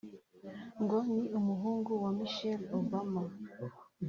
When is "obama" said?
2.79-3.21